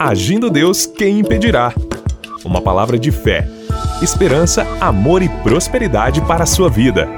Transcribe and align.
Agindo 0.00 0.48
Deus, 0.48 0.86
quem 0.86 1.18
impedirá? 1.18 1.74
Uma 2.44 2.62
palavra 2.62 2.96
de 2.96 3.10
fé, 3.10 3.48
esperança, 4.00 4.64
amor 4.80 5.22
e 5.22 5.28
prosperidade 5.28 6.20
para 6.20 6.44
a 6.44 6.46
sua 6.46 6.70
vida. 6.70 7.08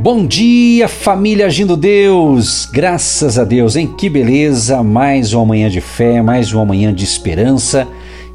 Bom 0.00 0.26
dia, 0.26 0.88
família 0.88 1.46
Agindo 1.46 1.76
Deus! 1.76 2.66
Graças 2.66 3.38
a 3.38 3.44
Deus, 3.44 3.76
hein? 3.76 3.94
Que 3.96 4.10
beleza! 4.10 4.82
Mais 4.82 5.32
uma 5.34 5.46
manhã 5.46 5.70
de 5.70 5.80
fé, 5.80 6.20
mais 6.20 6.52
uma 6.52 6.64
manhã 6.64 6.92
de 6.92 7.04
esperança. 7.04 7.86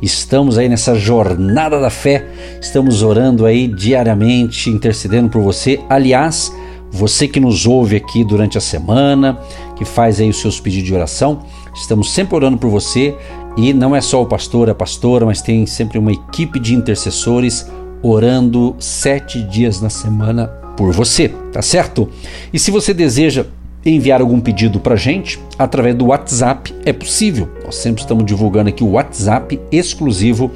Estamos 0.01 0.57
aí 0.57 0.69
nessa 0.69 0.95
jornada 0.95 1.81
da 1.81 1.89
fé, 1.89 2.23
estamos 2.61 3.03
orando 3.03 3.45
aí 3.45 3.67
diariamente, 3.67 4.69
intercedendo 4.69 5.27
por 5.27 5.41
você. 5.41 5.81
Aliás, 5.89 6.49
você 6.91 7.27
que 7.27 7.39
nos 7.39 7.65
ouve 7.65 7.95
aqui 7.95 8.23
durante 8.23 8.57
a 8.57 8.61
semana, 8.61 9.39
que 9.75 9.85
faz 9.85 10.19
aí 10.19 10.29
os 10.29 10.39
seus 10.39 10.59
pedidos 10.59 10.87
de 10.87 10.93
oração, 10.93 11.39
estamos 11.75 12.11
sempre 12.11 12.35
orando 12.35 12.57
por 12.57 12.69
você 12.69 13.15
e 13.57 13.73
não 13.73 13.95
é 13.95 14.01
só 14.01 14.21
o 14.21 14.25
pastor, 14.25 14.69
a 14.69 14.75
pastora, 14.75 15.25
mas 15.25 15.41
tem 15.41 15.65
sempre 15.65 15.97
uma 15.97 16.11
equipe 16.11 16.59
de 16.59 16.73
intercessores 16.73 17.69
orando 18.01 18.75
sete 18.79 19.41
dias 19.41 19.81
na 19.81 19.89
semana 19.89 20.47
por 20.77 20.93
você, 20.93 21.29
tá 21.51 21.61
certo? 21.61 22.07
E 22.53 22.59
se 22.59 22.69
você 22.69 22.93
deseja 22.93 23.45
enviar 23.83 24.21
algum 24.21 24.39
pedido 24.39 24.79
para 24.79 24.95
gente 24.95 25.39
através 25.57 25.95
do 25.95 26.07
WhatsApp, 26.07 26.73
é 26.85 26.93
possível. 26.93 27.49
Nós 27.63 27.75
sempre 27.75 28.01
estamos 28.01 28.25
divulgando 28.25 28.69
aqui 28.69 28.83
o 28.83 28.91
WhatsApp 28.91 29.59
exclusivo 29.71 30.51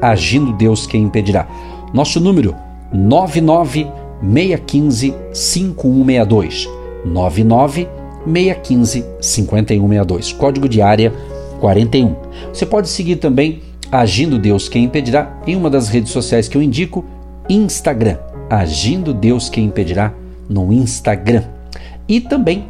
Agindo 0.00 0.52
Deus 0.52 0.86
Quem 0.86 1.02
Impedirá. 1.02 1.46
Nosso 1.92 2.18
número 2.20 2.56
99 2.92 3.86
615 4.22 5.14
5162. 5.32 6.68
99 7.04 7.88
615 8.24 9.04
5162. 9.20 10.32
Código 10.32 10.68
de 10.68 10.82
área 10.82 11.12
41. 11.60 12.14
Você 12.52 12.66
pode 12.66 12.88
seguir 12.88 13.16
também 13.16 13.62
Agindo 13.92 14.38
Deus 14.38 14.68
Quem 14.68 14.84
Impedirá 14.84 15.40
em 15.44 15.56
uma 15.56 15.68
das 15.68 15.88
redes 15.88 16.12
sociais 16.12 16.46
que 16.46 16.56
eu 16.56 16.62
indico, 16.62 17.04
Instagram. 17.48 18.18
Agindo 18.48 19.12
Deus 19.12 19.48
Quem 19.48 19.64
Impedirá 19.64 20.14
no 20.48 20.72
Instagram. 20.72 21.42
E 22.08 22.20
também, 22.20 22.66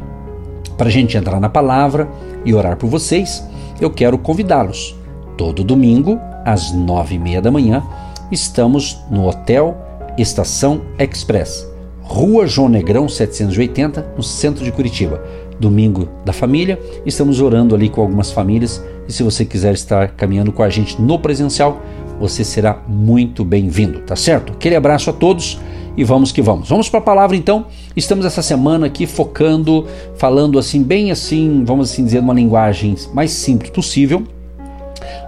para 0.77 0.87
a 0.87 0.91
gente 0.91 1.15
entrar 1.15 1.39
na 1.39 1.49
palavra 1.49 2.09
e 2.43 2.53
orar 2.55 2.75
por 2.75 2.89
vocês, 2.89 3.43
eu 3.79 3.91
quero 3.91 4.17
convidá-los. 4.17 4.95
Todo 5.37 5.63
domingo, 5.63 6.19
às 6.43 6.71
nove 6.71 7.15
e 7.15 7.19
meia 7.19 7.41
da 7.41 7.51
manhã, 7.51 7.83
estamos 8.31 8.99
no 9.09 9.27
Hotel 9.27 9.77
Estação 10.21 10.81
Express, 10.99 11.67
Rua 12.01 12.45
João 12.45 12.69
Negrão 12.69 13.09
780, 13.09 14.13
no 14.15 14.21
centro 14.21 14.63
de 14.63 14.71
Curitiba. 14.71 15.23
Domingo 15.59 16.07
da 16.25 16.33
família, 16.33 16.79
estamos 17.05 17.41
orando 17.41 17.75
ali 17.75 17.89
com 17.89 18.01
algumas 18.01 18.31
famílias 18.31 18.83
e 19.07 19.13
se 19.13 19.23
você 19.23 19.45
quiser 19.45 19.73
estar 19.73 20.09
caminhando 20.09 20.51
com 20.51 20.63
a 20.63 20.69
gente 20.69 21.01
no 21.01 21.19
presencial, 21.19 21.81
você 22.19 22.43
será 22.43 22.81
muito 22.87 23.43
bem-vindo, 23.43 23.99
tá 24.01 24.15
certo? 24.15 24.53
Aquele 24.53 24.75
abraço 24.75 25.09
a 25.09 25.13
todos 25.13 25.59
e 25.97 26.03
vamos 26.03 26.31
que 26.31 26.41
vamos. 26.41 26.69
Vamos 26.69 26.89
para 26.89 26.99
a 26.99 27.03
palavra 27.03 27.35
então. 27.35 27.65
Estamos 27.95 28.25
essa 28.25 28.41
semana 28.41 28.87
aqui 28.87 29.05
focando, 29.05 29.87
falando 30.17 30.57
assim, 30.57 30.83
bem 30.83 31.11
assim, 31.11 31.63
vamos 31.65 31.91
assim 31.91 32.05
dizer, 32.05 32.19
uma 32.19 32.33
linguagem 32.33 32.95
mais 33.13 33.31
simples 33.31 33.71
possível, 33.71 34.23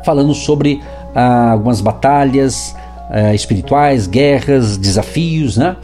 falando 0.05 0.33
sobre 0.33 0.81
ah, 1.13 1.51
algumas 1.51 1.81
batalhas, 1.81 2.75
uh, 3.09 3.33
espirituais, 3.33 4.07
guerras, 4.07 4.77
desafios, 4.77 5.57
né? 5.57 5.77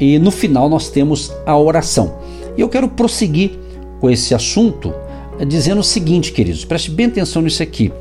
E 0.00 0.18
no 0.18 0.30
final 0.30 0.68
nós 0.68 0.88
temos 0.90 1.32
a 1.46 1.56
oração. 1.56 2.14
E 2.56 2.60
eu 2.60 2.68
quero 2.68 2.88
prosseguir 2.88 3.58
com 4.00 4.10
esse 4.10 4.34
assunto 4.34 4.92
eh, 5.38 5.44
dizendo 5.44 5.80
o 5.80 5.84
seguinte, 5.84 6.32
queridos, 6.32 6.64
preste 6.64 6.90
bem 6.90 7.06
atenção 7.06 7.42
nisso 7.42 7.62
aqui. 7.62 7.92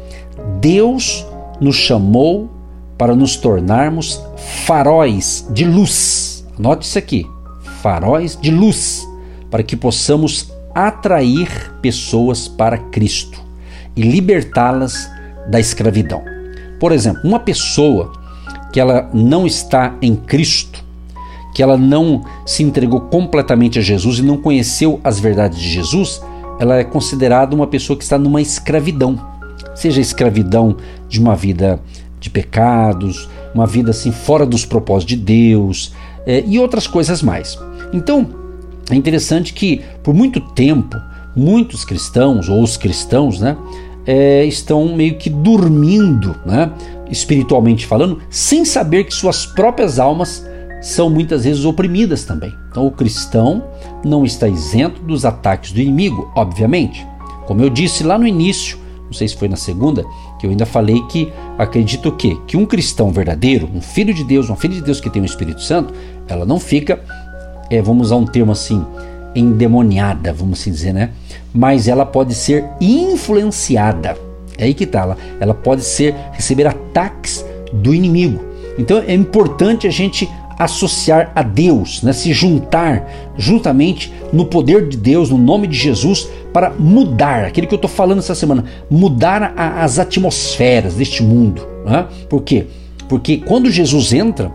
Deus 0.59 1.25
nos 1.61 1.75
chamou 1.75 2.49
para 2.97 3.15
nos 3.15 3.35
tornarmos 3.35 4.21
faróis 4.65 5.47
de 5.51 5.65
luz. 5.65 6.45
Anote 6.57 6.85
isso 6.85 6.97
aqui: 6.97 7.27
faróis 7.81 8.37
de 8.39 8.51
luz, 8.51 9.07
para 9.49 9.63
que 9.63 9.75
possamos 9.75 10.51
atrair 10.73 11.47
pessoas 11.81 12.47
para 12.47 12.77
Cristo 12.77 13.41
e 13.95 14.01
libertá-las 14.01 15.09
da 15.49 15.59
escravidão. 15.59 16.23
Por 16.79 16.91
exemplo, 16.91 17.21
uma 17.23 17.39
pessoa 17.39 18.11
que 18.73 18.79
ela 18.79 19.07
não 19.13 19.45
está 19.45 19.95
em 20.01 20.15
Cristo, 20.15 20.83
que 21.53 21.61
ela 21.61 21.77
não 21.77 22.25
se 22.43 22.63
entregou 22.63 23.01
completamente 23.01 23.77
a 23.77 23.81
Jesus 23.81 24.17
e 24.17 24.23
não 24.23 24.35
conheceu 24.35 24.99
as 25.03 25.19
verdades 25.19 25.59
de 25.59 25.69
Jesus, 25.69 26.21
ela 26.59 26.77
é 26.77 26.83
considerada 26.83 27.55
uma 27.55 27.67
pessoa 27.67 27.95
que 27.95 28.03
está 28.03 28.17
numa 28.17 28.41
escravidão. 28.41 29.19
Seja 29.75 30.01
escravidão 30.01 30.75
de 31.07 31.19
uma 31.19 31.35
vida 31.35 31.79
de 32.19 32.31
pecados, 32.31 33.29
uma 33.53 33.67
vida 33.67 33.91
assim 33.91 34.11
fora 34.11 34.45
dos 34.45 34.65
propósitos 34.65 35.15
de 35.15 35.23
Deus 35.23 35.93
é, 36.25 36.43
e 36.45 36.57
outras 36.57 36.87
coisas 36.87 37.21
mais. 37.21 37.59
Então, 37.93 38.27
é 38.89 38.95
interessante 38.95 39.53
que 39.53 39.81
por 40.01 40.15
muito 40.15 40.39
tempo 40.41 40.99
muitos 41.35 41.85
cristãos 41.85 42.49
ou 42.49 42.61
os 42.61 42.77
cristãos, 42.77 43.39
né, 43.39 43.57
é, 44.05 44.45
estão 44.45 44.95
meio 44.95 45.17
que 45.17 45.29
dormindo, 45.29 46.35
né? 46.45 46.71
espiritualmente 47.09 47.85
falando, 47.85 48.19
sem 48.29 48.65
saber 48.65 49.03
que 49.03 49.13
suas 49.13 49.45
próprias 49.45 49.99
almas 49.99 50.45
são 50.81 51.09
muitas 51.09 51.45
vezes 51.45 51.63
oprimidas 51.63 52.23
também. 52.23 52.53
Então 52.69 52.85
o 52.85 52.91
cristão 52.91 53.63
não 54.03 54.25
está 54.25 54.47
isento 54.47 55.01
dos 55.01 55.23
ataques 55.23 55.71
do 55.71 55.79
inimigo, 55.79 56.31
obviamente. 56.35 57.07
Como 57.45 57.61
eu 57.61 57.69
disse 57.69 58.03
lá 58.03 58.17
no 58.17 58.27
início, 58.27 58.77
não 59.05 59.13
sei 59.13 59.27
se 59.27 59.35
foi 59.35 59.47
na 59.47 59.55
segunda, 59.55 60.03
que 60.39 60.45
eu 60.45 60.49
ainda 60.49 60.65
falei 60.65 61.01
que 61.03 61.31
acredito 61.57 62.11
que 62.11 62.35
que 62.47 62.57
um 62.57 62.65
cristão 62.65 63.11
verdadeiro, 63.11 63.69
um 63.73 63.81
filho 63.81 64.13
de 64.13 64.23
Deus, 64.23 64.49
um 64.49 64.55
filho 64.55 64.73
de 64.73 64.81
Deus 64.81 64.99
que 64.99 65.09
tem 65.09 65.21
o 65.21 65.25
Espírito 65.25 65.61
Santo, 65.61 65.93
ela 66.27 66.45
não 66.45 66.59
fica, 66.59 66.99
é, 67.69 67.81
vamos 67.81 68.07
usar 68.07 68.15
um 68.17 68.25
termo 68.25 68.51
assim, 68.51 68.83
endemoniada, 69.35 70.33
vamos 70.33 70.59
assim 70.59 70.71
dizer, 70.71 70.93
né? 70.93 71.09
Mas 71.53 71.87
ela 71.87 72.05
pode 72.05 72.33
ser 72.33 72.65
influenciada. 72.79 74.17
É 74.57 74.65
aí 74.65 74.73
que 74.73 74.85
tá, 74.85 75.01
ela, 75.01 75.17
ela 75.39 75.53
pode 75.53 75.83
ser 75.83 76.15
receber 76.31 76.67
ataques 76.67 77.45
do 77.71 77.93
inimigo. 77.93 78.39
Então 78.77 79.03
é 79.05 79.13
importante 79.13 79.87
a 79.87 79.91
gente 79.91 80.29
associar 80.57 81.31
a 81.35 81.41
Deus, 81.41 82.01
né? 82.03 82.13
se 82.13 82.31
juntar 82.31 83.09
juntamente 83.37 84.13
no 84.31 84.45
poder 84.45 84.87
de 84.87 84.97
Deus, 84.97 85.29
no 85.29 85.37
nome 85.37 85.67
de 85.67 85.77
Jesus, 85.77 86.27
para 86.51 86.69
mudar 86.71 87.45
aquilo 87.45 87.67
que 87.67 87.73
eu 87.73 87.77
estou 87.77 87.89
falando 87.89 88.19
essa 88.19 88.35
semana, 88.35 88.65
mudar 88.89 89.53
a, 89.55 89.83
as 89.83 89.99
atmosferas 89.99 90.95
deste 90.95 91.23
mundo. 91.23 91.67
Né? 91.85 92.05
Por 92.29 92.41
quê? 92.41 92.67
Porque 93.09 93.37
quando 93.37 93.69
Jesus 93.69 94.13
entra, 94.13 94.51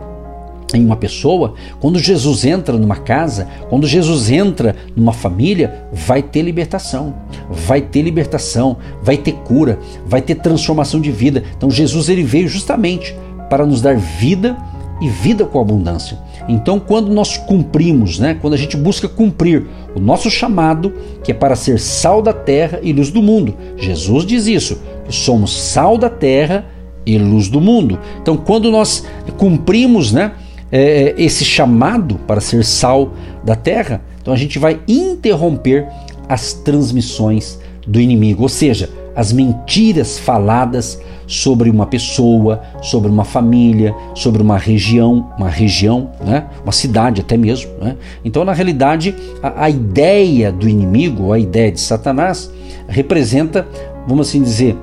em 0.74 0.84
uma 0.84 0.96
pessoa, 0.96 1.54
quando 1.80 1.98
Jesus 1.98 2.44
entra 2.44 2.76
numa 2.76 2.96
casa, 2.96 3.48
quando 3.70 3.86
Jesus 3.86 4.30
entra 4.30 4.76
numa 4.94 5.12
família, 5.12 5.86
vai 5.92 6.22
ter 6.22 6.42
libertação, 6.42 7.14
vai 7.50 7.80
ter 7.80 8.02
libertação, 8.02 8.76
vai 9.02 9.16
ter 9.16 9.32
cura, 9.32 9.78
vai 10.06 10.20
ter 10.20 10.34
transformação 10.36 11.00
de 11.00 11.10
vida. 11.10 11.42
Então 11.56 11.70
Jesus 11.70 12.08
ele 12.08 12.22
veio 12.22 12.48
justamente 12.48 13.16
para 13.48 13.64
nos 13.64 13.80
dar 13.80 13.96
vida 13.96 14.56
e 15.00 15.08
vida 15.08 15.44
com 15.44 15.60
abundância. 15.60 16.18
Então, 16.48 16.80
quando 16.80 17.10
nós 17.10 17.36
cumprimos, 17.36 18.18
né, 18.18 18.36
quando 18.40 18.54
a 18.54 18.56
gente 18.56 18.76
busca 18.76 19.06
cumprir 19.06 19.66
o 19.94 20.00
nosso 20.00 20.30
chamado, 20.30 20.94
que 21.22 21.30
é 21.30 21.34
para 21.34 21.54
ser 21.54 21.78
sal 21.78 22.22
da 22.22 22.32
terra 22.32 22.80
e 22.82 22.92
luz 22.92 23.10
do 23.10 23.22
mundo, 23.22 23.54
Jesus 23.76 24.24
diz 24.24 24.46
isso, 24.46 24.80
que 25.04 25.14
somos 25.14 25.54
sal 25.54 25.98
da 25.98 26.08
terra 26.08 26.66
e 27.04 27.18
luz 27.18 27.48
do 27.48 27.60
mundo. 27.60 27.98
Então, 28.22 28.36
quando 28.36 28.70
nós 28.70 29.04
cumprimos, 29.36 30.10
né, 30.10 30.32
é, 30.70 31.14
esse 31.16 31.44
chamado 31.44 32.16
para 32.26 32.40
ser 32.40 32.64
sal 32.64 33.12
da 33.44 33.54
terra, 33.54 34.02
então 34.20 34.32
a 34.32 34.36
gente 34.36 34.58
vai 34.58 34.80
interromper 34.86 35.86
as 36.28 36.52
transmissões 36.52 37.58
do 37.86 38.00
inimigo, 38.00 38.42
ou 38.42 38.48
seja, 38.48 38.90
as 39.16 39.32
mentiras 39.32 40.19
faladas 40.19 41.00
sobre 41.26 41.69
uma 41.69 41.87
pessoa, 41.87 42.62
sobre 42.81 43.10
uma 43.10 43.25
família, 43.25 43.94
sobre 44.14 44.40
uma 44.40 44.56
região, 44.56 45.32
uma 45.37 45.48
região, 45.48 46.10
né? 46.25 46.46
uma 46.62 46.72
cidade 46.72 47.20
até 47.20 47.37
mesmo. 47.37 47.70
Né? 47.81 47.96
Então, 48.25 48.44
na 48.44 48.52
realidade, 48.52 49.14
a, 49.43 49.64
a 49.64 49.70
ideia 49.70 50.52
do 50.52 50.69
inimigo, 50.69 51.32
a 51.32 51.38
ideia 51.38 51.72
de 51.72 51.81
Satanás, 51.81 52.50
representa, 52.88 53.66
vamos 54.06 54.28
assim 54.28 54.43
dizer, 54.43 54.76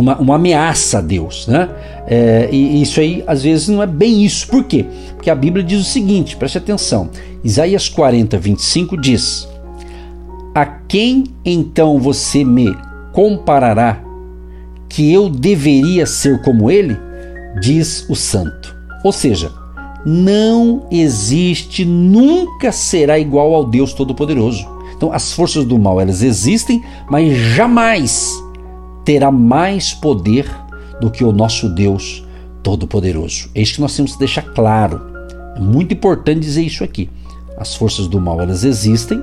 uma, 0.00 0.16
uma 0.18 0.34
ameaça 0.36 0.98
a 0.98 1.00
Deus, 1.00 1.46
né? 1.46 1.68
É, 2.06 2.48
e 2.50 2.82
isso 2.82 3.00
aí 3.00 3.22
às 3.26 3.42
vezes 3.42 3.68
não 3.68 3.82
é 3.82 3.86
bem 3.86 4.24
isso. 4.24 4.46
Por 4.48 4.64
quê? 4.64 4.86
Porque 5.14 5.30
a 5.30 5.34
Bíblia 5.34 5.64
diz 5.64 5.80
o 5.80 5.84
seguinte, 5.84 6.36
preste 6.36 6.58
atenção. 6.58 7.10
Isaías 7.44 7.88
40, 7.88 8.38
25 8.38 8.96
diz: 8.96 9.48
A 10.54 10.64
quem 10.64 11.24
então 11.44 11.98
você 11.98 12.44
me 12.44 12.76
comparará 13.12 14.02
que 14.88 15.12
eu 15.12 15.28
deveria 15.28 16.06
ser 16.06 16.40
como 16.42 16.70
ele? 16.70 16.96
Diz 17.60 18.06
o 18.08 18.14
santo. 18.14 18.74
Ou 19.04 19.12
seja, 19.12 19.52
não 20.04 20.86
existe, 20.90 21.84
nunca 21.84 22.72
será 22.72 23.18
igual 23.18 23.54
ao 23.54 23.64
Deus 23.64 23.92
Todo-Poderoso. 23.92 24.66
Então, 24.96 25.12
as 25.12 25.32
forças 25.32 25.64
do 25.64 25.78
mal 25.78 26.00
elas 26.00 26.22
existem, 26.22 26.82
mas 27.10 27.36
jamais 27.36 28.32
terá 29.04 29.30
mais 29.30 29.92
poder 29.92 30.48
do 31.00 31.10
que 31.10 31.24
o 31.24 31.32
nosso 31.32 31.68
Deus 31.68 32.24
Todo-Poderoso. 32.62 33.50
É 33.54 33.60
isso 33.60 33.74
que 33.74 33.80
nós 33.80 33.94
temos 33.94 34.12
que 34.12 34.18
deixar 34.18 34.42
claro. 34.42 35.00
É 35.56 35.60
muito 35.60 35.92
importante 35.92 36.40
dizer 36.40 36.62
isso 36.62 36.84
aqui. 36.84 37.10
As 37.58 37.74
forças 37.74 38.06
do 38.06 38.20
mal 38.20 38.40
elas 38.40 38.64
existem. 38.64 39.22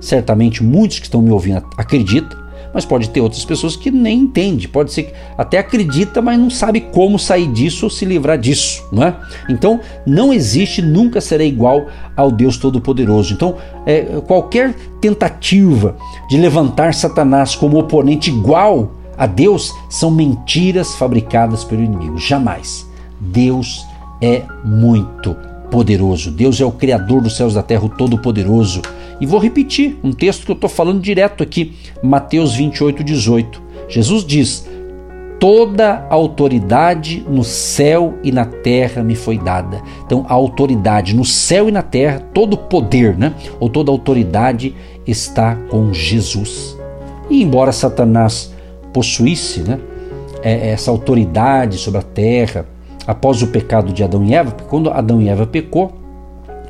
Certamente 0.00 0.62
muitos 0.62 0.98
que 0.98 1.06
estão 1.06 1.22
me 1.22 1.30
ouvindo 1.30 1.64
acreditam, 1.76 2.38
mas 2.72 2.84
pode 2.84 3.08
ter 3.08 3.20
outras 3.22 3.44
pessoas 3.44 3.74
que 3.74 3.90
nem 3.90 4.20
entendem. 4.20 4.68
Pode 4.68 4.92
ser 4.92 5.04
que 5.04 5.14
até 5.38 5.58
acredita, 5.58 6.20
mas 6.20 6.38
não 6.38 6.50
sabe 6.50 6.80
como 6.80 7.18
sair 7.18 7.50
disso 7.50 7.86
ou 7.86 7.90
se 7.90 8.04
livrar 8.04 8.36
disso, 8.36 8.84
não 8.92 9.02
é? 9.02 9.16
Então 9.48 9.80
não 10.06 10.32
existe, 10.32 10.82
nunca 10.82 11.20
será 11.20 11.42
igual 11.42 11.86
ao 12.14 12.30
Deus 12.30 12.58
Todo-Poderoso. 12.58 13.32
Então 13.32 13.56
é, 13.86 14.20
qualquer 14.26 14.74
tentativa 15.00 15.96
de 16.28 16.36
levantar 16.36 16.92
Satanás 16.92 17.54
como 17.54 17.78
oponente 17.78 18.30
igual 18.30 18.95
a 19.16 19.26
Deus 19.26 19.74
são 19.88 20.10
mentiras 20.10 20.94
fabricadas 20.94 21.64
pelo 21.64 21.82
inimigo. 21.82 22.18
Jamais. 22.18 22.88
Deus 23.20 23.86
é 24.20 24.42
muito 24.64 25.36
poderoso. 25.70 26.30
Deus 26.30 26.60
é 26.60 26.64
o 26.64 26.72
Criador 26.72 27.22
dos 27.22 27.36
céus 27.36 27.52
e 27.52 27.56
da 27.56 27.62
terra, 27.62 27.84
o 27.84 27.88
Todo-Poderoso. 27.88 28.82
E 29.20 29.26
vou 29.26 29.40
repetir 29.40 29.98
um 30.02 30.12
texto 30.12 30.44
que 30.44 30.50
eu 30.50 30.54
estou 30.54 30.68
falando 30.68 31.00
direto 31.00 31.42
aqui, 31.42 31.74
Mateus 32.02 32.54
28, 32.54 33.02
18. 33.02 33.62
Jesus 33.88 34.24
diz: 34.24 34.68
Toda 35.38 36.06
autoridade 36.10 37.24
no 37.28 37.44
céu 37.44 38.14
e 38.22 38.30
na 38.30 38.44
terra 38.44 39.02
me 39.02 39.14
foi 39.14 39.38
dada. 39.38 39.82
Então, 40.04 40.24
a 40.28 40.34
autoridade 40.34 41.14
no 41.14 41.24
céu 41.24 41.68
e 41.68 41.72
na 41.72 41.82
terra, 41.82 42.20
todo 42.32 42.56
poder, 42.56 43.16
né? 43.16 43.34
Ou 43.58 43.68
toda 43.68 43.90
autoridade 43.90 44.74
está 45.06 45.54
com 45.68 45.92
Jesus. 45.92 46.76
E 47.28 47.42
embora 47.42 47.72
Satanás 47.72 48.54
possuísse, 48.96 49.60
né? 49.60 49.78
É, 50.42 50.70
essa 50.70 50.90
autoridade 50.90 51.76
sobre 51.76 52.00
a 52.00 52.02
terra, 52.02 52.64
após 53.06 53.42
o 53.42 53.48
pecado 53.48 53.92
de 53.92 54.02
Adão 54.02 54.24
e 54.24 54.34
Eva, 54.34 54.52
porque 54.52 54.70
quando 54.70 54.88
Adão 54.88 55.20
e 55.20 55.28
Eva 55.28 55.46
pecou, 55.46 55.92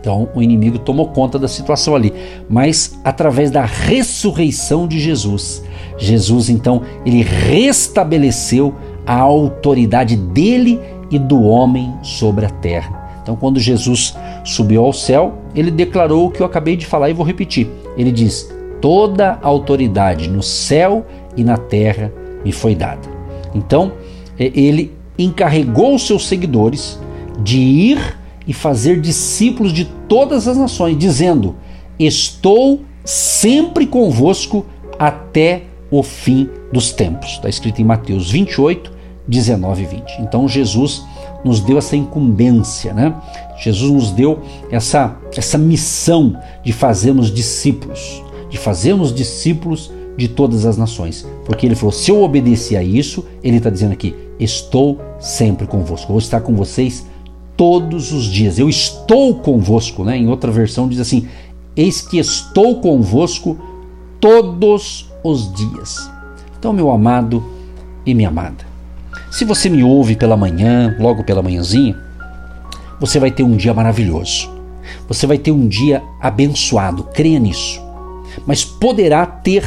então 0.01 0.29
o 0.35 0.43
inimigo 0.43 0.77
tomou 0.81 1.09
conta 1.11 1.39
da 1.39 1.47
situação 1.47 1.95
ali, 1.95 2.13
mas 2.51 2.99
através 3.05 3.53
da 3.53 3.65
ressurreição 3.65 4.89
de 4.89 4.99
Jesus, 4.99 5.63
Jesus 5.97 6.49
então 6.49 6.83
ele 7.05 7.23
restabeleceu 7.23 8.75
a 9.07 9.21
autoridade 9.21 10.17
dele 10.17 10.81
e 11.13 11.19
do 11.19 11.45
homem 11.45 11.95
sobre 12.03 12.45
a 12.45 12.51
terra. 12.51 13.07
Então, 13.23 13.37
quando 13.37 13.61
Jesus 13.61 14.17
subiu 14.45 14.85
ao 14.85 14.93
céu, 14.93 15.35
ele 15.55 15.71
declarou 15.71 16.27
o 16.27 16.31
que 16.31 16.41
eu 16.41 16.47
acabei 16.47 16.77
de 16.77 16.87
falar 16.87 17.11
e 17.11 17.13
vou 17.13 17.27
repetir. 17.27 17.69
Ele 17.97 18.13
diz: 18.13 18.53
Toda 18.81 19.39
autoridade 19.43 20.29
no 20.29 20.43
céu 20.43 21.05
e 21.37 21.45
na 21.45 21.57
terra 21.57 22.13
me 22.45 22.53
foi 22.53 22.75
dada. 22.75 23.09
Então, 23.55 23.93
ele 24.39 24.93
encarregou 25.19 25.95
os 25.95 26.07
seus 26.07 26.27
seguidores 26.27 26.99
de 27.43 27.59
ir 27.59 28.19
e 28.47 28.53
fazer 28.53 29.01
discípulos 29.01 29.73
de 29.73 29.85
todas 30.09 30.47
as 30.47 30.57
nações, 30.57 30.97
dizendo: 30.97 31.57
Estou 31.99 32.83
sempre 33.05 33.87
convosco 33.87 34.65
até 34.99 35.65
o 35.91 36.03
fim 36.03 36.49
dos 36.73 36.93
tempos. 36.93 37.33
Está 37.33 37.49
escrito 37.49 37.81
em 37.81 37.85
Mateus 37.85 38.31
28, 38.31 38.93
19 39.27 39.83
e 39.83 39.87
20. 39.87 40.03
Então 40.21 40.49
Jesus 40.49 41.05
nos 41.45 41.61
deu 41.61 41.79
essa 41.79 41.97
incumbência, 41.97 42.93
né? 42.93 43.15
Jesus 43.59 43.91
nos 43.91 44.11
deu 44.11 44.41
essa, 44.71 45.17
essa 45.37 45.57
missão 45.57 46.37
de 46.65 46.73
fazermos 46.73 47.33
discípulos, 47.33 48.23
de 48.51 48.59
fazermos 48.59 49.15
discípulos 49.15 49.91
de 50.17 50.29
todas 50.29 50.65
as 50.65 50.77
nações. 50.77 51.27
Porque 51.45 51.67
ele 51.67 51.75
falou: 51.75 51.93
se 51.93 52.11
eu 52.11 52.23
obedecer 52.23 52.77
a 52.77 52.83
isso, 52.83 53.25
ele 53.43 53.59
está 53.59 53.71
dizendo 53.71 53.93
aqui: 53.93 54.15
estou 54.39 55.01
sempre 55.19 55.67
convosco. 55.67 56.09
Vou 56.09 56.19
estar 56.19 56.41
com 56.41 56.55
vocês 56.55 57.07
todos 57.57 58.13
os 58.13 58.25
dias. 58.25 58.59
Eu 58.59 58.69
estou 58.69 59.35
convosco, 59.37 60.05
né? 60.05 60.17
Em 60.17 60.29
outra 60.29 60.51
versão 60.51 60.89
diz 60.89 61.01
assim: 61.01 61.29
Eis 61.77 62.01
que 62.01 62.19
estou 62.19 62.81
convosco 62.81 63.59
todos 64.21 65.11
os 65.23 65.53
dias. 65.53 66.11
Então, 66.59 66.73
meu 66.73 66.91
amado 66.91 67.45
e 68.05 68.15
minha 68.15 68.29
amada, 68.29 68.65
se 69.31 69.45
você 69.45 69.69
me 69.69 69.83
ouve 69.83 70.17
pela 70.17 70.37
manhã, 70.37 70.97
logo 70.99 71.23
pela 71.23 71.43
manhãzinha, 71.43 71.97
você 72.99 73.19
vai 73.19 73.31
ter 73.31 73.43
um 73.43 73.57
dia 73.57 73.75
maravilhoso. 73.75 74.51
Você 75.09 75.27
vai 75.27 75.39
ter 75.39 75.51
um 75.51 75.69
dia 75.69 76.03
abençoado, 76.21 77.05
creia 77.13 77.39
nisso. 77.39 77.81
Mas 78.47 78.65
poderá 78.65 79.25
ter, 79.27 79.65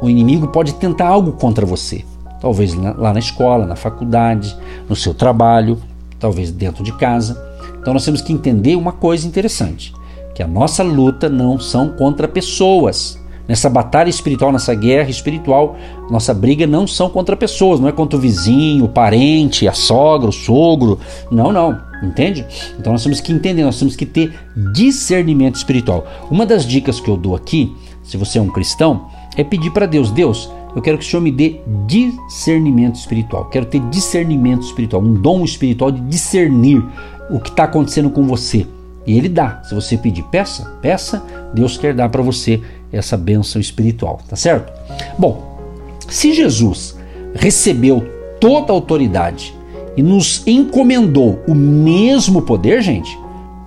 o 0.00 0.10
inimigo 0.10 0.48
pode 0.48 0.74
tentar 0.74 1.08
algo 1.08 1.32
contra 1.32 1.64
você 1.64 2.04
talvez 2.44 2.74
lá 2.74 3.14
na 3.14 3.18
escola, 3.18 3.64
na 3.64 3.74
faculdade, 3.74 4.54
no 4.86 4.94
seu 4.94 5.14
trabalho, 5.14 5.78
talvez 6.20 6.50
dentro 6.50 6.84
de 6.84 6.92
casa. 6.92 7.42
Então 7.80 7.94
nós 7.94 8.04
temos 8.04 8.20
que 8.20 8.34
entender 8.34 8.76
uma 8.76 8.92
coisa 8.92 9.26
interessante, 9.26 9.94
que 10.34 10.42
a 10.42 10.46
nossa 10.46 10.82
luta 10.82 11.26
não 11.26 11.58
são 11.58 11.88
contra 11.88 12.28
pessoas. 12.28 13.18
Nessa 13.48 13.70
batalha 13.70 14.10
espiritual, 14.10 14.52
nessa 14.52 14.74
guerra 14.74 15.08
espiritual, 15.08 15.76
nossa 16.10 16.34
briga 16.34 16.66
não 16.66 16.86
são 16.86 17.08
contra 17.08 17.34
pessoas, 17.34 17.80
não 17.80 17.88
é 17.88 17.92
contra 17.92 18.18
o 18.18 18.20
vizinho, 18.20 18.84
o 18.84 18.88
parente, 18.90 19.66
a 19.66 19.72
sogra, 19.72 20.28
o 20.28 20.32
sogro. 20.32 21.00
Não, 21.30 21.50
não. 21.50 21.80
Entende? 22.02 22.44
Então 22.78 22.92
nós 22.92 23.02
temos 23.02 23.22
que 23.22 23.32
entender, 23.32 23.64
nós 23.64 23.78
temos 23.78 23.96
que 23.96 24.04
ter 24.04 24.34
discernimento 24.72 25.56
espiritual. 25.56 26.06
Uma 26.30 26.44
das 26.44 26.66
dicas 26.66 27.00
que 27.00 27.08
eu 27.08 27.16
dou 27.16 27.34
aqui, 27.34 27.74
se 28.02 28.18
você 28.18 28.38
é 28.38 28.42
um 28.42 28.48
cristão, 28.48 29.06
é 29.36 29.44
pedir 29.44 29.70
para 29.70 29.86
Deus: 29.86 30.10
Deus, 30.10 30.50
eu 30.74 30.82
quero 30.82 30.98
que 30.98 31.04
o 31.04 31.08
Senhor 31.08 31.22
me 31.22 31.30
dê 31.30 31.60
discernimento 31.86 32.96
espiritual. 32.96 33.46
Quero 33.46 33.66
ter 33.66 33.80
discernimento 33.88 34.62
espiritual, 34.62 35.02
um 35.02 35.14
dom 35.14 35.44
espiritual 35.44 35.90
de 35.90 36.00
discernir 36.02 36.84
o 37.30 37.38
que 37.38 37.50
está 37.50 37.64
acontecendo 37.64 38.10
com 38.10 38.26
você. 38.26 38.66
E 39.06 39.16
Ele 39.16 39.28
dá. 39.28 39.62
Se 39.64 39.74
você 39.74 39.96
pedir, 39.96 40.22
peça, 40.24 40.64
peça. 40.80 41.22
Deus 41.52 41.76
quer 41.76 41.94
dar 41.94 42.08
para 42.08 42.22
você 42.22 42.60
essa 42.92 43.16
bênção 43.16 43.60
espiritual, 43.60 44.20
tá 44.28 44.36
certo? 44.36 44.72
Bom, 45.18 45.58
se 46.08 46.32
Jesus 46.32 46.96
recebeu 47.34 48.04
toda 48.40 48.72
a 48.72 48.74
autoridade 48.74 49.54
e 49.96 50.02
nos 50.02 50.42
encomendou 50.46 51.40
o 51.46 51.54
mesmo 51.54 52.42
poder, 52.42 52.82
gente, 52.82 53.16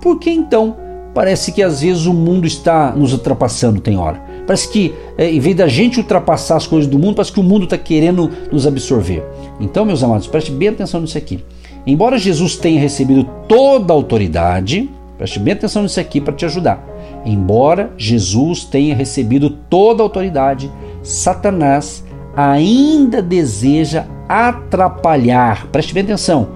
por 0.00 0.18
que 0.18 0.30
então 0.30 0.76
parece 1.14 1.52
que 1.52 1.62
às 1.62 1.80
vezes 1.80 2.06
o 2.06 2.12
mundo 2.12 2.46
está 2.46 2.92
nos 2.92 3.12
ultrapassando, 3.12 3.80
tem 3.80 3.96
hora? 3.96 4.27
Parece 4.48 4.70
que, 4.70 4.94
é, 5.18 5.30
em 5.30 5.38
vez 5.38 5.54
da 5.54 5.68
gente 5.68 5.98
ultrapassar 5.98 6.56
as 6.56 6.66
coisas 6.66 6.90
do 6.90 6.98
mundo, 6.98 7.16
parece 7.16 7.30
que 7.30 7.38
o 7.38 7.42
mundo 7.42 7.64
está 7.64 7.76
querendo 7.76 8.30
nos 8.50 8.66
absorver. 8.66 9.22
Então, 9.60 9.84
meus 9.84 10.02
amados, 10.02 10.26
preste 10.26 10.50
bem 10.50 10.68
atenção 10.68 11.02
nisso 11.02 11.18
aqui. 11.18 11.44
Embora 11.86 12.16
Jesus 12.16 12.56
tenha 12.56 12.80
recebido 12.80 13.24
toda 13.46 13.92
a 13.92 13.94
autoridade, 13.94 14.88
preste 15.18 15.38
bem 15.38 15.52
atenção 15.52 15.82
nisso 15.82 16.00
aqui 16.00 16.18
para 16.18 16.32
te 16.32 16.46
ajudar. 16.46 16.82
Embora 17.26 17.92
Jesus 17.98 18.64
tenha 18.64 18.94
recebido 18.94 19.50
toda 19.50 20.02
a 20.02 20.04
autoridade, 20.04 20.72
Satanás 21.02 22.02
ainda 22.34 23.20
deseja 23.20 24.06
atrapalhar, 24.26 25.66
preste 25.66 25.92
bem 25.92 26.04
atenção, 26.04 26.48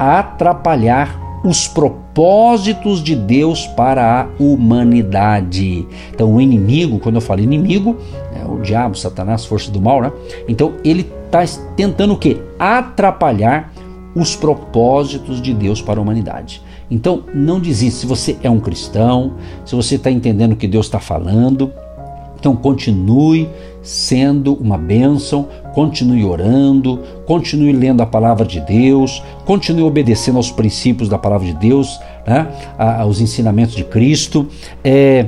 atrapalhar 0.00 1.25
os 1.46 1.68
propósitos 1.68 3.00
de 3.00 3.14
Deus 3.14 3.66
para 3.68 4.22
a 4.22 4.42
humanidade. 4.42 5.86
Então, 6.12 6.34
o 6.34 6.40
inimigo, 6.40 6.98
quando 6.98 7.14
eu 7.14 7.20
falo 7.20 7.40
inimigo, 7.40 7.96
é 8.34 8.44
o 8.44 8.60
diabo, 8.60 8.96
Satanás, 8.98 9.44
força 9.44 9.70
do 9.70 9.80
mal, 9.80 10.02
né? 10.02 10.10
Então, 10.48 10.74
ele 10.84 11.08
está 11.24 11.44
tentando 11.76 12.14
o 12.14 12.18
quê? 12.18 12.36
Atrapalhar 12.58 13.72
os 14.14 14.34
propósitos 14.34 15.40
de 15.40 15.54
Deus 15.54 15.80
para 15.80 16.00
a 16.00 16.02
humanidade. 16.02 16.62
Então, 16.90 17.22
não 17.32 17.60
desista. 17.60 18.00
Se 18.00 18.06
você 18.06 18.36
é 18.42 18.50
um 18.50 18.58
cristão, 18.58 19.34
se 19.64 19.76
você 19.76 19.94
está 19.94 20.10
entendendo 20.10 20.52
o 20.52 20.56
que 20.56 20.66
Deus 20.66 20.86
está 20.86 20.98
falando, 20.98 21.72
então 22.38 22.54
continue 22.54 23.48
sendo 23.82 24.54
uma 24.54 24.76
bênção, 24.76 25.48
continue 25.72 26.24
orando, 26.24 26.98
continue 27.24 27.72
lendo 27.72 28.02
a 28.02 28.06
palavra 28.06 28.44
de 28.44 28.60
Deus, 28.60 29.22
continue 29.44 29.82
obedecendo 29.82 30.36
aos 30.36 30.50
princípios 30.50 31.08
da 31.08 31.16
palavra 31.16 31.46
de 31.46 31.54
Deus, 31.54 32.00
né? 32.26 32.48
aos 32.76 33.20
ensinamentos 33.20 33.76
de 33.76 33.84
Cristo. 33.84 34.48
É, 34.82 35.26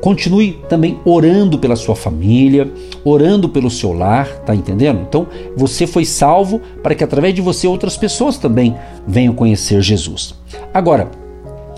continue 0.00 0.58
também 0.68 0.98
orando 1.04 1.58
pela 1.58 1.76
sua 1.76 1.94
família, 1.94 2.72
orando 3.04 3.48
pelo 3.48 3.70
seu 3.70 3.92
lar, 3.92 4.26
tá 4.40 4.54
entendendo? 4.54 5.00
Então, 5.06 5.26
você 5.56 5.86
foi 5.86 6.04
salvo 6.04 6.60
para 6.82 6.94
que 6.94 7.04
através 7.04 7.34
de 7.34 7.40
você 7.40 7.66
outras 7.66 7.96
pessoas 7.96 8.36
também 8.38 8.74
venham 9.06 9.34
conhecer 9.34 9.80
Jesus. 9.82 10.34
Agora, 10.74 11.10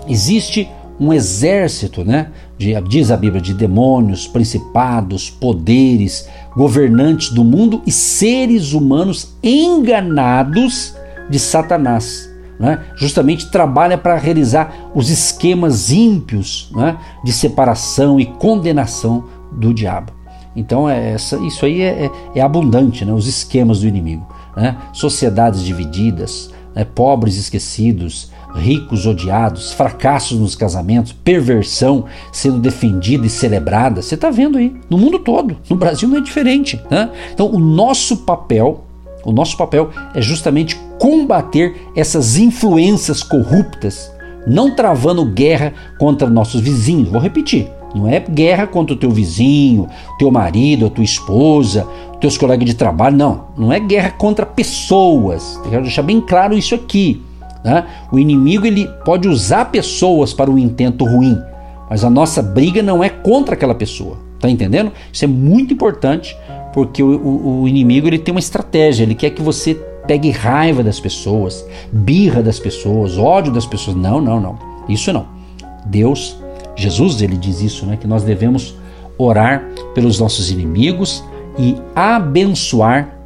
existe 0.07 0.67
um 1.03 1.13
exército, 1.13 2.03
né? 2.03 2.27
De, 2.57 2.73
diz 2.81 3.11
a 3.11 3.17
Bíblia, 3.17 3.41
de 3.41 3.53
demônios, 3.53 4.27
principados, 4.27 5.29
poderes, 5.29 6.29
governantes 6.55 7.29
do 7.29 7.43
mundo 7.43 7.81
e 7.85 7.91
seres 7.91 8.73
humanos 8.73 9.35
enganados 9.43 10.95
de 11.29 11.39
Satanás. 11.39 12.29
Né? 12.59 12.79
Justamente 12.95 13.49
trabalha 13.51 13.97
para 13.97 14.15
realizar 14.15 14.91
os 14.93 15.09
esquemas 15.09 15.91
ímpios 15.91 16.71
né? 16.73 16.97
de 17.23 17.33
separação 17.33 18.19
e 18.19 18.25
condenação 18.25 19.25
do 19.51 19.73
diabo. 19.73 20.13
Então 20.55 20.87
é, 20.87 21.13
essa, 21.13 21.35
isso 21.37 21.65
aí 21.65 21.81
é, 21.81 22.05
é, 22.05 22.11
é, 22.35 22.41
abundante, 22.41 23.03
né? 23.03 23.11
os 23.11 23.27
esquemas 23.27 23.81
do 23.81 23.87
inimigo. 23.87 24.25
Né? 24.55 24.77
Sociedades 24.93 25.63
divididas, 25.63 26.51
né? 26.75 26.85
pobres 26.85 27.37
esquecidos, 27.37 28.31
ricos 28.55 29.05
odiados, 29.05 29.71
fracassos 29.73 30.39
nos 30.39 30.55
casamentos, 30.55 31.11
perversão 31.11 32.05
sendo 32.31 32.59
defendida 32.59 33.25
e 33.25 33.29
celebrada. 33.29 34.01
Você 34.01 34.15
está 34.15 34.29
vendo 34.29 34.57
aí, 34.57 34.75
no 34.89 34.97
mundo 34.97 35.19
todo. 35.19 35.57
No 35.69 35.75
Brasil 35.75 36.07
não 36.07 36.17
é 36.17 36.21
diferente. 36.21 36.79
Né? 36.89 37.09
Então 37.33 37.47
o 37.47 37.59
nosso 37.59 38.17
papel, 38.17 38.85
o 39.23 39.31
nosso 39.31 39.57
papel 39.57 39.89
é 40.13 40.21
justamente 40.21 40.79
combater 40.99 41.75
essas 41.95 42.37
influências 42.37 43.23
corruptas, 43.23 44.11
não 44.45 44.75
travando 44.75 45.25
guerra 45.25 45.73
contra 45.97 46.29
nossos 46.29 46.61
vizinhos. 46.61 47.09
Vou 47.09 47.21
repetir. 47.21 47.69
Não 47.93 48.07
é 48.07 48.19
guerra 48.19 48.65
contra 48.65 48.95
o 48.95 48.97
teu 48.97 49.11
vizinho, 49.11 49.87
teu 50.17 50.31
marido, 50.31 50.87
a 50.87 50.89
tua 50.89 51.03
esposa, 51.03 51.87
teus 52.19 52.37
colegas 52.37 52.65
de 52.65 52.73
trabalho, 52.73 53.15
não. 53.15 53.45
Não 53.57 53.71
é 53.71 53.79
guerra 53.79 54.11
contra 54.11 54.45
pessoas. 54.45 55.59
Eu 55.63 55.71
quero 55.71 55.83
deixar 55.83 56.01
bem 56.01 56.19
claro 56.21 56.57
isso 56.57 56.73
aqui. 56.73 57.21
Né? 57.63 57.85
O 58.11 58.19
inimigo 58.19 58.65
ele 58.65 58.87
pode 59.05 59.27
usar 59.27 59.65
pessoas 59.65 60.33
para 60.33 60.49
um 60.49 60.57
intento 60.57 61.05
ruim, 61.05 61.37
mas 61.89 62.03
a 62.03 62.09
nossa 62.09 62.41
briga 62.41 62.81
não 62.81 63.03
é 63.03 63.09
contra 63.09 63.55
aquela 63.55 63.75
pessoa. 63.75 64.17
Tá 64.39 64.49
entendendo? 64.49 64.91
Isso 65.11 65.23
é 65.23 65.27
muito 65.27 65.73
importante 65.73 66.35
porque 66.73 67.01
o, 67.01 67.15
o, 67.15 67.61
o 67.61 67.67
inimigo 67.67 68.07
ele 68.07 68.19
tem 68.19 68.33
uma 68.33 68.39
estratégia. 68.39 69.03
Ele 69.03 69.15
quer 69.15 69.29
que 69.29 69.41
você 69.41 69.75
pegue 70.05 70.29
raiva 70.31 70.83
das 70.83 70.99
pessoas, 70.99 71.65
birra 71.91 72.43
das 72.43 72.59
pessoas, 72.59 73.17
ódio 73.17 73.53
das 73.53 73.65
pessoas. 73.65 73.95
Não, 73.95 74.19
não, 74.19 74.41
não. 74.41 74.59
Isso 74.89 75.13
não. 75.13 75.27
Deus 75.85 76.42
Jesus 76.75 77.21
ele 77.21 77.37
diz 77.37 77.61
isso, 77.61 77.85
né, 77.85 77.97
que 77.97 78.07
nós 78.07 78.23
devemos 78.23 78.75
orar 79.17 79.63
pelos 79.93 80.19
nossos 80.19 80.49
inimigos 80.49 81.23
e 81.57 81.75
abençoar 81.95 83.19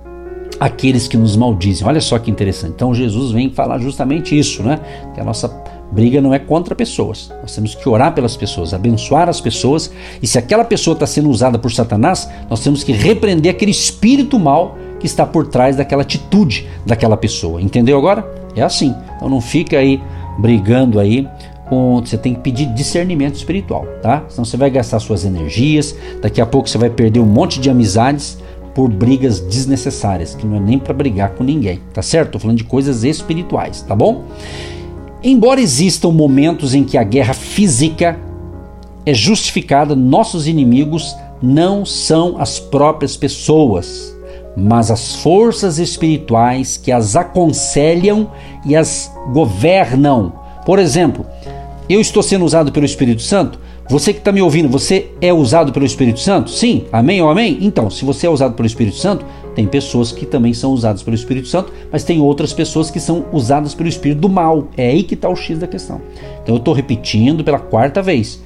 aqueles 0.59 1.07
que 1.07 1.17
nos 1.17 1.35
maldizem. 1.35 1.87
Olha 1.87 2.01
só 2.01 2.17
que 2.19 2.31
interessante. 2.31 2.73
Então 2.75 2.93
Jesus 2.93 3.31
vem 3.31 3.49
falar 3.49 3.79
justamente 3.79 4.37
isso, 4.37 4.63
né? 4.63 4.79
Que 5.13 5.21
a 5.21 5.23
nossa 5.23 5.47
briga 5.91 6.19
não 6.19 6.33
é 6.33 6.39
contra 6.39 6.75
pessoas. 6.75 7.31
Nós 7.41 7.55
temos 7.55 7.75
que 7.75 7.87
orar 7.87 8.13
pelas 8.13 8.35
pessoas, 8.35 8.73
abençoar 8.73 9.29
as 9.29 9.39
pessoas. 9.39 9.91
E 10.21 10.27
se 10.27 10.37
aquela 10.37 10.63
pessoa 10.63 10.93
está 10.93 11.05
sendo 11.05 11.29
usada 11.29 11.57
por 11.57 11.71
Satanás, 11.71 12.29
nós 12.49 12.61
temos 12.61 12.83
que 12.83 12.91
repreender 12.91 13.51
aquele 13.51 13.71
espírito 13.71 14.39
mal 14.39 14.77
que 14.99 15.05
está 15.05 15.25
por 15.25 15.47
trás 15.47 15.75
daquela 15.75 16.01
atitude 16.01 16.67
daquela 16.85 17.15
pessoa. 17.15 17.61
Entendeu 17.61 17.97
agora? 17.97 18.25
É 18.55 18.63
assim. 18.63 18.93
Então 19.15 19.29
não 19.29 19.39
fica 19.39 19.77
aí 19.77 20.01
brigando 20.39 20.99
aí 20.99 21.27
você 21.69 22.17
tem 22.17 22.33
que 22.33 22.39
pedir 22.39 22.65
discernimento 22.73 23.35
espiritual, 23.35 23.85
tá? 24.01 24.23
Senão 24.29 24.45
você 24.45 24.55
vai 24.55 24.69
gastar 24.69 24.99
suas 24.99 25.25
energias, 25.25 25.95
daqui 26.21 26.39
a 26.39 26.45
pouco 26.45 26.69
você 26.69 26.77
vai 26.77 26.89
perder 26.89 27.19
um 27.19 27.25
monte 27.25 27.59
de 27.59 27.69
amizades 27.69 28.37
por 28.73 28.89
brigas 28.89 29.39
desnecessárias, 29.39 30.35
que 30.35 30.45
não 30.45 30.57
é 30.57 30.59
nem 30.59 30.79
para 30.79 30.93
brigar 30.93 31.31
com 31.31 31.43
ninguém, 31.43 31.81
tá 31.93 32.01
certo? 32.01 32.33
Tô 32.33 32.39
falando 32.39 32.57
de 32.57 32.63
coisas 32.63 33.03
espirituais, 33.03 33.81
tá 33.81 33.95
bom? 33.95 34.25
Embora 35.23 35.59
existam 35.59 36.11
momentos 36.11 36.75
em 36.75 36.83
que 36.83 36.97
a 36.97 37.03
guerra 37.03 37.33
física 37.33 38.17
é 39.05 39.13
justificada, 39.13 39.95
nossos 39.95 40.47
inimigos 40.47 41.15
não 41.41 41.85
são 41.85 42.39
as 42.39 42.59
próprias 42.59 43.17
pessoas, 43.17 44.15
mas 44.55 44.91
as 44.91 45.15
forças 45.15 45.79
espirituais 45.79 46.77
que 46.77 46.91
as 46.91 47.15
aconselham 47.15 48.31
e 48.65 48.75
as 48.75 49.11
governam. 49.33 50.33
Por 50.65 50.79
exemplo, 50.79 51.25
eu 51.93 52.01
estou 52.01 52.21
sendo 52.21 52.43
usado 52.43 52.71
pelo 52.71 52.85
Espírito 52.85 53.21
Santo? 53.21 53.59
Você 53.89 54.11
que 54.11 54.19
está 54.19 54.33
me 54.33 54.41
ouvindo, 54.41 54.67
você 54.67 55.07
é 55.21 55.31
usado 55.31 55.71
pelo 55.71 55.85
Espírito 55.85 56.19
Santo? 56.19 56.49
Sim, 56.49 56.83
amém 56.91 57.21
ou 57.21 57.29
amém? 57.29 57.57
Então, 57.61 57.89
se 57.89 58.03
você 58.03 58.27
é 58.27 58.29
usado 58.29 58.53
pelo 58.53 58.67
Espírito 58.67 58.97
Santo, 58.97 59.25
tem 59.55 59.65
pessoas 59.65 60.11
que 60.11 60.25
também 60.25 60.53
são 60.53 60.73
usadas 60.73 61.01
pelo 61.01 61.15
Espírito 61.15 61.47
Santo, 61.47 61.71
mas 61.89 62.03
tem 62.03 62.19
outras 62.19 62.51
pessoas 62.51 62.91
que 62.91 62.99
são 62.99 63.25
usadas 63.31 63.73
pelo 63.73 63.87
Espírito 63.87 64.19
do 64.19 64.27
mal. 64.27 64.67
É 64.75 64.89
aí 64.89 65.03
que 65.03 65.13
está 65.13 65.29
o 65.29 65.35
X 65.35 65.57
da 65.57 65.67
questão. 65.67 66.01
Então 66.43 66.55
eu 66.55 66.59
estou 66.59 66.73
repetindo 66.73 67.43
pela 67.43 67.59
quarta 67.59 68.01
vez. 68.01 68.41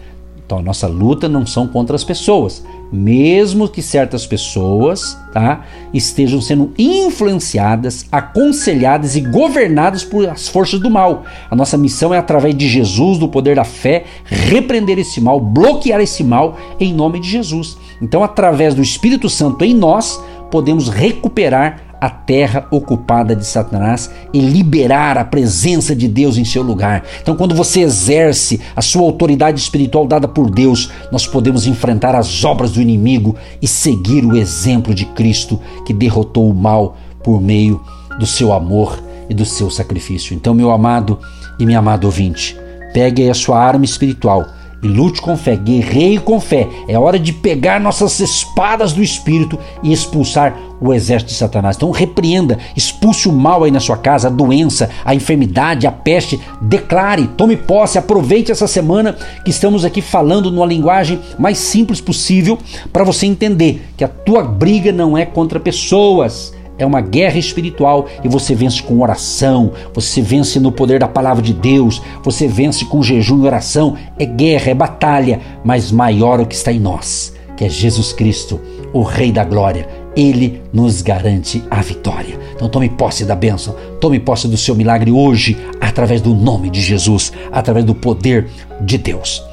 Então 0.51 0.59
a 0.59 0.63
nossa 0.63 0.85
luta 0.85 1.29
não 1.29 1.45
são 1.45 1.65
contra 1.65 1.95
as 1.95 2.03
pessoas, 2.03 2.61
mesmo 2.91 3.69
que 3.69 3.81
certas 3.81 4.27
pessoas, 4.27 5.17
tá, 5.31 5.63
estejam 5.93 6.41
sendo 6.41 6.73
influenciadas, 6.77 8.05
aconselhadas 8.11 9.15
e 9.15 9.21
governadas 9.21 10.03
por 10.03 10.27
as 10.27 10.49
forças 10.49 10.81
do 10.81 10.89
mal. 10.89 11.23
A 11.49 11.55
nossa 11.55 11.77
missão 11.77 12.13
é 12.13 12.17
através 12.17 12.53
de 12.53 12.67
Jesus, 12.67 13.17
do 13.17 13.29
poder 13.29 13.55
da 13.55 13.63
fé, 13.63 14.03
repreender 14.25 14.99
esse 14.99 15.21
mal, 15.21 15.39
bloquear 15.39 16.01
esse 16.01 16.21
mal 16.21 16.57
em 16.77 16.93
nome 16.93 17.21
de 17.21 17.29
Jesus. 17.29 17.77
Então, 18.01 18.21
através 18.21 18.75
do 18.75 18.81
Espírito 18.81 19.29
Santo 19.29 19.63
em 19.63 19.73
nós, 19.73 20.21
podemos 20.51 20.89
recuperar 20.89 21.90
a 22.01 22.09
terra 22.09 22.65
ocupada 22.71 23.35
de 23.35 23.45
Satanás 23.45 24.09
e 24.33 24.39
liberar 24.39 25.19
a 25.19 25.23
presença 25.23 25.95
de 25.95 26.07
Deus 26.07 26.35
em 26.35 26.43
seu 26.43 26.63
lugar. 26.63 27.03
Então, 27.21 27.35
quando 27.35 27.53
você 27.53 27.81
exerce 27.81 28.59
a 28.75 28.81
sua 28.81 29.03
autoridade 29.03 29.59
espiritual 29.59 30.07
dada 30.07 30.27
por 30.27 30.49
Deus, 30.49 30.89
nós 31.11 31.27
podemos 31.27 31.67
enfrentar 31.67 32.15
as 32.15 32.43
obras 32.43 32.71
do 32.71 32.81
inimigo 32.81 33.35
e 33.61 33.67
seguir 33.67 34.25
o 34.25 34.35
exemplo 34.35 34.95
de 34.95 35.05
Cristo 35.05 35.61
que 35.85 35.93
derrotou 35.93 36.49
o 36.49 36.55
mal 36.55 36.97
por 37.23 37.39
meio 37.39 37.79
do 38.17 38.25
seu 38.25 38.51
amor 38.51 38.99
e 39.29 39.33
do 39.35 39.45
seu 39.45 39.69
sacrifício. 39.69 40.33
Então, 40.33 40.55
meu 40.55 40.71
amado 40.71 41.19
e 41.59 41.65
minha 41.67 41.79
amada 41.79 42.07
ouvinte, 42.07 42.57
pegue 42.95 43.29
a 43.29 43.33
sua 43.35 43.59
arma 43.59 43.85
espiritual 43.85 44.47
e 44.83 44.87
lute 44.87 45.21
com 45.21 45.37
fé, 45.37 45.55
guerreie 45.55 46.19
com 46.19 46.39
fé. 46.39 46.67
É 46.87 46.97
hora 46.97 47.19
de 47.19 47.33
pegar 47.33 47.79
nossas 47.79 48.19
espadas 48.19 48.93
do 48.93 49.03
espírito 49.03 49.57
e 49.83 49.91
expulsar 49.93 50.57
o 50.79 50.91
exército 50.91 51.31
de 51.31 51.37
Satanás. 51.37 51.75
Então 51.75 51.91
repreenda, 51.91 52.57
expulse 52.75 53.29
o 53.29 53.31
mal 53.31 53.63
aí 53.63 53.71
na 53.71 53.79
sua 53.79 53.97
casa, 53.97 54.27
a 54.27 54.31
doença, 54.31 54.89
a 55.05 55.13
enfermidade, 55.13 55.85
a 55.85 55.91
peste. 55.91 56.39
Declare, 56.59 57.27
tome 57.37 57.55
posse, 57.55 57.99
aproveite 57.99 58.51
essa 58.51 58.67
semana 58.67 59.15
que 59.45 59.51
estamos 59.51 59.85
aqui 59.85 60.01
falando 60.01 60.49
numa 60.49 60.65
linguagem 60.65 61.19
mais 61.37 61.59
simples 61.59 62.01
possível 62.01 62.57
para 62.91 63.03
você 63.03 63.27
entender 63.27 63.87
que 63.95 64.03
a 64.03 64.07
tua 64.07 64.43
briga 64.43 64.91
não 64.91 65.15
é 65.15 65.25
contra 65.25 65.59
pessoas 65.59 66.53
é 66.81 66.85
uma 66.85 66.99
guerra 66.99 67.37
espiritual 67.37 68.07
e 68.23 68.27
você 68.27 68.55
vence 68.55 68.81
com 68.81 69.01
oração, 69.01 69.71
você 69.93 70.19
vence 70.19 70.59
no 70.59 70.71
poder 70.71 70.99
da 70.99 71.07
palavra 71.07 71.43
de 71.43 71.53
Deus, 71.53 72.01
você 72.23 72.47
vence 72.47 72.85
com 72.85 73.03
jejum 73.03 73.43
e 73.43 73.45
oração. 73.45 73.95
É 74.17 74.25
guerra, 74.25 74.71
é 74.71 74.73
batalha, 74.73 75.39
mas 75.63 75.91
maior 75.91 76.39
o 76.39 76.45
que 76.45 76.55
está 76.55 76.71
em 76.71 76.79
nós, 76.79 77.33
que 77.55 77.65
é 77.65 77.69
Jesus 77.69 78.11
Cristo, 78.13 78.59
o 78.91 79.03
Rei 79.03 79.31
da 79.31 79.43
Glória. 79.43 79.87
Ele 80.15 80.61
nos 80.73 81.03
garante 81.03 81.63
a 81.69 81.81
vitória. 81.81 82.37
Então 82.55 82.67
tome 82.67 82.89
posse 82.89 83.25
da 83.25 83.35
bênção, 83.35 83.75
tome 83.99 84.19
posse 84.19 84.47
do 84.47 84.57
seu 84.57 84.75
milagre 84.75 85.11
hoje, 85.11 85.55
através 85.79 86.19
do 86.19 86.33
nome 86.33 86.69
de 86.69 86.81
Jesus, 86.81 87.31
através 87.51 87.85
do 87.85 87.93
poder 87.93 88.47
de 88.81 88.97
Deus. 88.97 89.43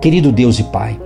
Querido 0.00 0.30
Deus 0.30 0.60
e 0.60 0.64
Pai, 0.64 0.98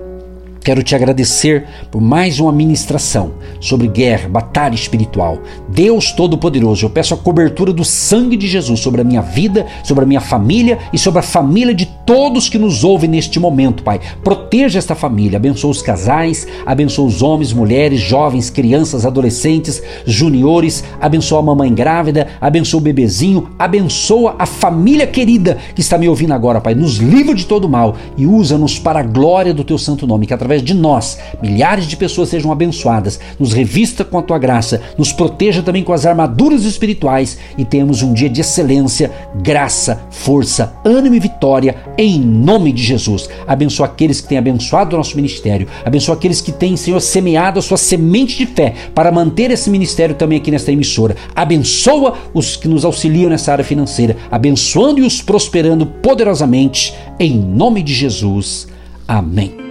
Quero 0.63 0.83
te 0.83 0.93
agradecer 0.93 1.65
por 1.89 1.99
mais 1.99 2.39
uma 2.39 2.51
ministração 2.51 3.33
sobre 3.59 3.87
guerra, 3.87 4.29
batalha 4.29 4.75
espiritual. 4.75 5.39
Deus 5.67 6.11
Todo-Poderoso, 6.11 6.85
eu 6.85 6.89
peço 6.89 7.15
a 7.15 7.17
cobertura 7.17 7.73
do 7.73 7.83
sangue 7.83 8.37
de 8.37 8.47
Jesus 8.47 8.79
sobre 8.79 9.01
a 9.01 9.03
minha 9.03 9.23
vida, 9.23 9.65
sobre 9.83 10.03
a 10.03 10.07
minha 10.07 10.21
família 10.21 10.77
e 10.93 10.99
sobre 10.99 11.19
a 11.19 11.23
família 11.23 11.73
de 11.73 11.87
todos 12.05 12.47
que 12.47 12.59
nos 12.59 12.83
ouvem 12.83 13.09
neste 13.09 13.39
momento, 13.39 13.81
Pai. 13.81 13.99
Proteja 14.23 14.77
esta 14.77 14.93
família, 14.93 15.37
abençoa 15.37 15.71
os 15.71 15.81
casais, 15.81 16.47
abençoa 16.63 17.07
os 17.07 17.23
homens, 17.23 17.53
mulheres, 17.53 17.99
jovens, 17.99 18.51
crianças, 18.51 19.03
adolescentes, 19.03 19.81
juniores, 20.05 20.83
abençoa 20.99 21.39
a 21.39 21.43
mamãe 21.43 21.73
grávida, 21.73 22.27
abençoa 22.39 22.79
o 22.79 22.83
bebezinho, 22.83 23.49
abençoa 23.57 24.35
a 24.37 24.45
família 24.45 25.07
querida 25.07 25.57
que 25.73 25.81
está 25.81 25.97
me 25.97 26.07
ouvindo 26.07 26.33
agora, 26.33 26.61
Pai. 26.61 26.75
Nos 26.75 26.97
livra 26.97 27.33
de 27.33 27.47
todo 27.47 27.67
mal 27.67 27.95
e 28.15 28.27
usa-nos 28.27 28.77
para 28.77 28.99
a 28.99 29.03
glória 29.03 29.55
do 29.55 29.63
teu 29.63 29.79
santo 29.79 30.05
nome, 30.05 30.27
que 30.27 30.33
através 30.33 30.50
através 30.51 30.63
de 30.63 30.73
nós, 30.73 31.17
milhares 31.41 31.87
de 31.87 31.95
pessoas 31.95 32.29
sejam 32.29 32.51
abençoadas, 32.51 33.19
nos 33.39 33.53
revista 33.53 34.03
com 34.03 34.17
a 34.17 34.21
tua 34.21 34.37
graça, 34.37 34.81
nos 34.97 35.13
proteja 35.13 35.63
também 35.63 35.83
com 35.83 35.93
as 35.93 36.05
armaduras 36.05 36.65
espirituais 36.65 37.37
e 37.57 37.63
tenhamos 37.63 38.01
um 38.01 38.13
dia 38.13 38.29
de 38.29 38.41
excelência, 38.41 39.11
graça, 39.35 40.01
força, 40.09 40.73
ânimo 40.83 41.15
e 41.15 41.19
vitória 41.19 41.75
em 41.97 42.19
nome 42.19 42.73
de 42.73 42.83
Jesus. 42.83 43.29
Abençoa 43.47 43.85
aqueles 43.85 44.19
que 44.19 44.27
têm 44.27 44.37
abençoado 44.37 44.95
o 44.95 44.97
nosso 44.97 45.15
ministério, 45.15 45.67
abençoa 45.85 46.15
aqueles 46.15 46.41
que 46.41 46.51
têm, 46.51 46.75
Senhor, 46.75 46.99
semeado 46.99 47.59
a 47.59 47.61
sua 47.61 47.77
semente 47.77 48.37
de 48.37 48.45
fé 48.45 48.73
para 48.93 49.11
manter 49.11 49.51
esse 49.51 49.69
ministério 49.69 50.15
também 50.15 50.37
aqui 50.37 50.51
nesta 50.51 50.71
emissora. 50.71 51.15
Abençoa 51.33 52.15
os 52.33 52.57
que 52.57 52.67
nos 52.67 52.83
auxiliam 52.83 53.29
nessa 53.29 53.53
área 53.53 53.63
financeira, 53.63 54.17
abençoando 54.29 54.99
e 54.99 55.03
os 55.03 55.21
prosperando 55.21 55.85
poderosamente 55.85 56.93
em 57.17 57.37
nome 57.37 57.81
de 57.81 57.93
Jesus. 57.93 58.67
Amém. 59.07 59.70